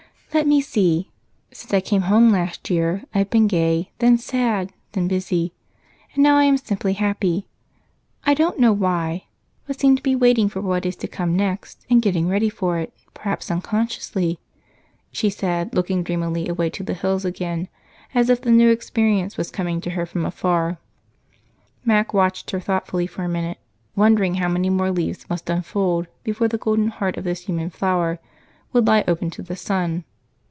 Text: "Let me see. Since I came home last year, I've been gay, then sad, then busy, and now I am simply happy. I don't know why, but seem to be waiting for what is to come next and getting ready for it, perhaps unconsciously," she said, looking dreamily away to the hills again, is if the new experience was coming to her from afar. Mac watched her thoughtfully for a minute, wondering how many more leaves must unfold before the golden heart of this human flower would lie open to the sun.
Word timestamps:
"Let 0.33 0.47
me 0.47 0.61
see. 0.61 1.11
Since 1.51 1.73
I 1.73 1.81
came 1.81 2.03
home 2.03 2.29
last 2.31 2.69
year, 2.69 3.03
I've 3.13 3.29
been 3.29 3.47
gay, 3.47 3.91
then 3.99 4.17
sad, 4.17 4.71
then 4.93 5.09
busy, 5.09 5.51
and 6.13 6.23
now 6.23 6.37
I 6.37 6.45
am 6.45 6.55
simply 6.55 6.93
happy. 6.93 7.47
I 8.25 8.33
don't 8.33 8.57
know 8.57 8.71
why, 8.71 9.25
but 9.67 9.77
seem 9.77 9.97
to 9.97 10.01
be 10.01 10.15
waiting 10.15 10.47
for 10.47 10.61
what 10.61 10.85
is 10.85 10.95
to 10.95 11.07
come 11.09 11.35
next 11.35 11.85
and 11.89 12.01
getting 12.01 12.29
ready 12.29 12.47
for 12.49 12.79
it, 12.79 12.93
perhaps 13.13 13.51
unconsciously," 13.51 14.39
she 15.11 15.29
said, 15.29 15.75
looking 15.75 16.01
dreamily 16.01 16.47
away 16.47 16.69
to 16.71 16.81
the 16.83 16.93
hills 16.93 17.25
again, 17.25 17.67
is 18.15 18.29
if 18.29 18.39
the 18.41 18.51
new 18.51 18.69
experience 18.69 19.35
was 19.35 19.51
coming 19.51 19.81
to 19.81 19.89
her 19.89 20.05
from 20.05 20.25
afar. 20.25 20.77
Mac 21.83 22.13
watched 22.13 22.51
her 22.51 22.61
thoughtfully 22.61 23.05
for 23.05 23.25
a 23.25 23.29
minute, 23.29 23.57
wondering 23.97 24.35
how 24.35 24.47
many 24.47 24.69
more 24.69 24.91
leaves 24.91 25.29
must 25.29 25.49
unfold 25.49 26.07
before 26.23 26.47
the 26.47 26.57
golden 26.57 26.87
heart 26.87 27.17
of 27.17 27.25
this 27.25 27.47
human 27.47 27.69
flower 27.69 28.17
would 28.71 28.87
lie 28.87 29.03
open 29.09 29.29
to 29.29 29.41
the 29.43 29.57
sun. 29.57 30.05